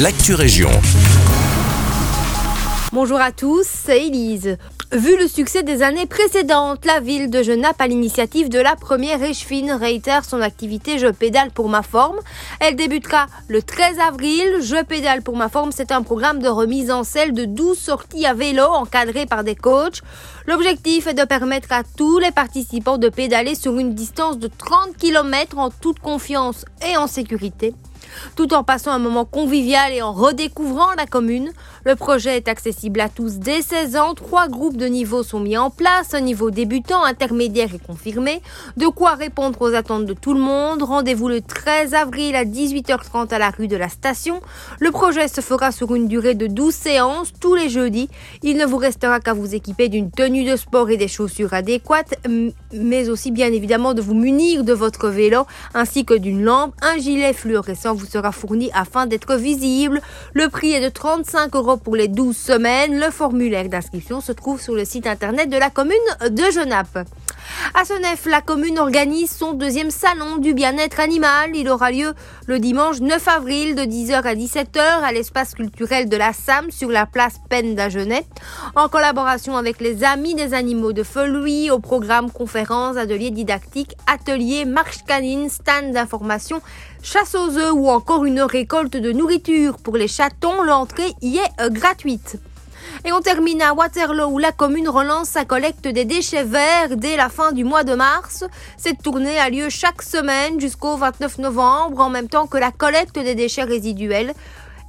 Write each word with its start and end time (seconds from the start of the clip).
l'actu 0.00 0.34
région. 0.34 0.70
Bonjour 2.92 3.20
à 3.20 3.30
tous, 3.30 3.64
c'est 3.64 4.06
Elise. 4.06 4.56
Vu 4.90 5.16
le 5.16 5.28
succès 5.28 5.62
des 5.62 5.82
années 5.82 6.06
précédentes, 6.06 6.84
la 6.84 6.98
ville 6.98 7.30
de 7.30 7.42
Genappe, 7.44 7.80
à 7.80 7.86
l'initiative 7.86 8.48
de 8.48 8.58
la 8.58 8.74
première 8.74 9.20
Richefine, 9.20 9.70
réitère 9.70 10.24
son 10.24 10.40
activité 10.40 10.98
Je 10.98 11.06
pédale 11.06 11.52
pour 11.52 11.68
ma 11.68 11.82
forme. 11.82 12.18
Elle 12.58 12.74
débutera 12.74 13.26
le 13.46 13.62
13 13.62 13.98
avril. 14.00 14.56
Je 14.62 14.82
pédale 14.82 15.22
pour 15.22 15.36
ma 15.36 15.48
forme, 15.48 15.70
c'est 15.70 15.92
un 15.92 16.02
programme 16.02 16.40
de 16.40 16.48
remise 16.48 16.90
en 16.90 17.04
selle 17.04 17.32
de 17.32 17.44
12 17.44 17.78
sorties 17.78 18.26
à 18.26 18.34
vélo 18.34 18.64
encadrées 18.64 19.26
par 19.26 19.44
des 19.44 19.54
coachs. 19.54 20.02
L'objectif 20.46 21.06
est 21.06 21.14
de 21.14 21.24
permettre 21.24 21.72
à 21.72 21.82
tous 21.96 22.18
les 22.18 22.32
participants 22.32 22.98
de 22.98 23.08
pédaler 23.08 23.54
sur 23.54 23.78
une 23.78 23.94
distance 23.94 24.38
de 24.38 24.48
30 24.48 24.96
km 24.98 25.58
en 25.58 25.70
toute 25.70 26.00
confiance 26.00 26.64
et 26.90 26.96
en 26.96 27.06
sécurité 27.06 27.74
tout 28.36 28.54
en 28.54 28.64
passant 28.64 28.92
un 28.92 28.98
moment 28.98 29.24
convivial 29.24 29.92
et 29.92 30.02
en 30.02 30.12
redécouvrant 30.12 30.92
la 30.96 31.06
commune. 31.06 31.50
Le 31.84 31.96
projet 31.96 32.36
est 32.36 32.48
accessible 32.48 33.00
à 33.00 33.08
tous 33.08 33.38
dès 33.38 33.62
16 33.62 33.96
ans. 33.96 34.14
Trois 34.14 34.48
groupes 34.48 34.76
de 34.76 34.86
niveaux 34.86 35.22
sont 35.22 35.40
mis 35.40 35.56
en 35.56 35.70
place, 35.70 36.14
un 36.14 36.20
niveau 36.20 36.50
débutant, 36.50 37.04
intermédiaire 37.04 37.74
et 37.74 37.78
confirmé. 37.78 38.40
De 38.76 38.86
quoi 38.86 39.14
répondre 39.14 39.60
aux 39.60 39.74
attentes 39.74 40.06
de 40.06 40.14
tout 40.14 40.34
le 40.34 40.40
monde. 40.40 40.82
Rendez-vous 40.82 41.28
le 41.28 41.40
13 41.40 41.94
avril 41.94 42.34
à 42.36 42.44
18h30 42.44 43.32
à 43.32 43.38
la 43.38 43.50
rue 43.50 43.68
de 43.68 43.76
la 43.76 43.88
station. 43.88 44.40
Le 44.80 44.90
projet 44.90 45.28
se 45.28 45.40
fera 45.40 45.72
sur 45.72 45.94
une 45.94 46.08
durée 46.08 46.34
de 46.34 46.46
12 46.46 46.74
séances 46.74 47.32
tous 47.40 47.54
les 47.54 47.68
jeudis. 47.68 48.08
Il 48.42 48.56
ne 48.56 48.66
vous 48.66 48.78
restera 48.78 49.20
qu'à 49.20 49.34
vous 49.34 49.54
équiper 49.54 49.88
d'une 49.88 50.10
tenue 50.10 50.44
de 50.44 50.56
sport 50.56 50.90
et 50.90 50.96
des 50.96 51.08
chaussures 51.08 51.54
adéquates, 51.54 52.14
mais 52.72 53.08
aussi 53.08 53.30
bien 53.30 53.52
évidemment 53.52 53.94
de 53.94 54.02
vous 54.02 54.14
munir 54.14 54.64
de 54.64 54.72
votre 54.72 55.08
vélo 55.08 55.46
ainsi 55.74 56.04
que 56.04 56.14
d'une 56.14 56.42
lampe, 56.42 56.74
un 56.82 56.98
gilet 56.98 57.32
fluorescent 57.32 57.94
sera 58.04 58.32
fourni 58.32 58.70
afin 58.74 59.06
d'être 59.06 59.36
visible. 59.36 60.00
Le 60.32 60.48
prix 60.48 60.72
est 60.72 60.80
de 60.80 60.88
35 60.88 61.54
euros 61.56 61.76
pour 61.76 61.96
les 61.96 62.08
12 62.08 62.36
semaines. 62.36 62.98
Le 62.98 63.10
formulaire 63.10 63.68
d'inscription 63.68 64.20
se 64.20 64.32
trouve 64.32 64.60
sur 64.60 64.74
le 64.74 64.84
site 64.84 65.06
internet 65.06 65.48
de 65.50 65.56
la 65.56 65.70
commune 65.70 65.94
de 66.28 66.50
Genappe. 66.52 67.06
À 67.74 67.84
Senef, 67.84 68.26
la 68.26 68.40
commune 68.40 68.78
organise 68.78 69.30
son 69.30 69.52
deuxième 69.52 69.90
salon 69.90 70.36
du 70.36 70.54
bien-être 70.54 71.00
animal. 71.00 71.50
Il 71.54 71.68
aura 71.68 71.90
lieu 71.90 72.14
le 72.46 72.58
dimanche 72.58 73.00
9 73.00 73.28
avril 73.28 73.74
de 73.74 73.82
10h 73.82 74.22
à 74.22 74.34
17h 74.34 74.80
à 75.02 75.12
l'espace 75.12 75.54
culturel 75.54 76.08
de 76.08 76.16
la 76.16 76.32
SAM 76.32 76.70
sur 76.70 76.90
la 76.90 77.06
place 77.06 77.40
Peine 77.48 77.74
d'Agenais. 77.74 78.26
En 78.76 78.88
collaboration 78.88 79.56
avec 79.56 79.80
les 79.80 80.04
Amis 80.04 80.34
des 80.34 80.54
animaux 80.54 80.92
de 80.92 81.02
Feluy 81.02 81.70
au 81.70 81.78
programme 81.78 82.30
conférences, 82.30 82.96
ateliers 82.96 83.30
didactiques, 83.30 83.96
ateliers, 84.06 84.64
marche 84.64 85.04
canine, 85.06 85.48
stand 85.48 85.92
d'information, 85.92 86.60
chasse 87.02 87.34
aux 87.34 87.58
œufs 87.58 87.72
ou 87.74 87.88
encore 87.88 88.24
une 88.24 88.40
récolte 88.40 88.96
de 88.96 89.12
nourriture 89.12 89.78
pour 89.78 89.96
les 89.96 90.08
chatons. 90.08 90.62
L'entrée 90.62 91.12
y 91.22 91.38
est 91.38 91.70
gratuite. 91.70 92.38
Et 93.04 93.12
on 93.12 93.20
termine 93.20 93.60
à 93.60 93.74
Waterloo 93.74 94.30
où 94.30 94.38
la 94.38 94.52
commune 94.52 94.88
relance 94.88 95.28
sa 95.28 95.44
collecte 95.44 95.86
des 95.86 96.04
déchets 96.04 96.44
verts 96.44 96.96
dès 96.96 97.16
la 97.16 97.28
fin 97.28 97.52
du 97.52 97.64
mois 97.64 97.84
de 97.84 97.94
mars. 97.94 98.44
Cette 98.76 99.02
tournée 99.02 99.38
a 99.38 99.50
lieu 99.50 99.68
chaque 99.68 100.02
semaine 100.02 100.60
jusqu'au 100.60 100.96
29 100.96 101.38
novembre 101.38 102.00
en 102.00 102.10
même 102.10 102.28
temps 102.28 102.46
que 102.46 102.58
la 102.58 102.70
collecte 102.70 103.18
des 103.18 103.34
déchets 103.34 103.64
résiduels 103.64 104.32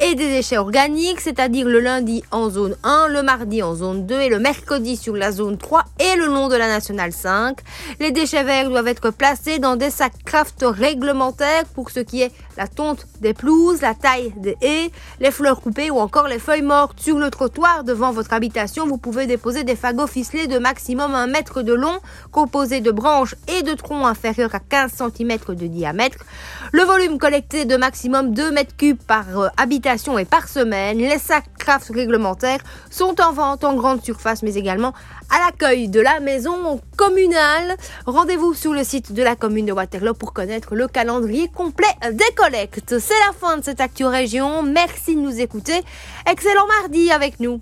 et 0.00 0.14
des 0.14 0.28
déchets 0.28 0.58
organiques, 0.58 1.20
c'est-à-dire 1.20 1.68
le 1.68 1.80
lundi 1.80 2.22
en 2.30 2.50
zone 2.50 2.76
1, 2.82 3.08
le 3.08 3.22
mardi 3.22 3.62
en 3.62 3.74
zone 3.74 4.06
2 4.06 4.20
et 4.20 4.28
le 4.28 4.38
mercredi 4.38 4.96
sur 4.96 5.14
la 5.14 5.32
zone 5.32 5.58
3 5.58 5.84
et 6.00 6.16
le 6.16 6.26
long 6.26 6.48
de 6.48 6.56
la 6.56 6.68
nationale 6.68 7.12
5. 7.12 7.58
Les 8.00 8.10
déchets 8.10 8.42
verts 8.42 8.70
doivent 8.70 8.88
être 8.88 9.10
placés 9.10 9.58
dans 9.58 9.76
des 9.76 9.90
sacs 9.90 10.24
craft 10.24 10.64
réglementaires 10.66 11.64
pour 11.74 11.90
ce 11.90 12.00
qui 12.00 12.22
est 12.22 12.32
la 12.56 12.66
tonte 12.66 13.06
des 13.20 13.34
pelouses, 13.34 13.80
la 13.80 13.94
taille 13.94 14.32
des 14.36 14.56
haies, 14.60 14.90
les 15.20 15.30
fleurs 15.30 15.60
coupées 15.60 15.90
ou 15.90 15.98
encore 15.98 16.28
les 16.28 16.38
feuilles 16.38 16.62
mortes. 16.62 17.00
Sur 17.00 17.18
le 17.18 17.30
trottoir 17.30 17.84
devant 17.84 18.12
votre 18.12 18.32
habitation, 18.32 18.86
vous 18.86 18.98
pouvez 18.98 19.26
déposer 19.26 19.64
des 19.64 19.76
fagots 19.76 20.06
ficelés 20.06 20.46
de 20.46 20.58
maximum 20.58 21.14
1 21.14 21.26
mètre 21.28 21.62
de 21.62 21.72
long, 21.72 21.98
composés 22.30 22.80
de 22.80 22.90
branches 22.90 23.34
et 23.48 23.62
de 23.62 23.74
troncs 23.74 24.06
inférieurs 24.06 24.54
à 24.54 24.60
15 24.60 24.92
cm 24.92 25.38
de 25.48 25.66
diamètre. 25.66 26.18
Le 26.72 26.82
volume 26.82 27.18
collecté 27.18 27.64
de 27.64 27.76
maximum 27.76 28.34
2 28.34 28.52
mètres 28.52 28.76
cubes 28.76 29.02
par 29.02 29.24
euh, 29.38 29.48
et 29.84 30.24
par 30.24 30.48
semaine. 30.48 30.98
Les 30.98 31.18
sacs 31.18 31.44
craft 31.58 31.90
réglementaires 31.92 32.60
sont 32.90 33.20
en 33.20 33.32
vente 33.32 33.64
en 33.64 33.74
grande 33.74 34.04
surface 34.04 34.42
mais 34.42 34.54
également 34.54 34.92
à 35.28 35.46
l'accueil 35.46 35.88
de 35.88 36.00
la 36.00 36.20
maison 36.20 36.80
communale. 36.96 37.76
Rendez-vous 38.06 38.54
sur 38.54 38.74
le 38.74 38.84
site 38.84 39.12
de 39.12 39.22
la 39.22 39.34
commune 39.34 39.66
de 39.66 39.72
Waterloo 39.72 40.14
pour 40.14 40.32
connaître 40.32 40.76
le 40.76 40.86
calendrier 40.86 41.48
complet 41.48 41.86
des 42.12 42.32
collectes. 42.36 42.98
C'est 43.00 43.18
la 43.26 43.32
fin 43.32 43.58
de 43.58 43.64
cette 43.64 43.80
Actu 43.80 44.04
Région. 44.04 44.62
Merci 44.62 45.16
de 45.16 45.20
nous 45.20 45.40
écouter. 45.40 45.82
Excellent 46.30 46.66
mardi 46.80 47.10
avec 47.10 47.40
nous. 47.40 47.50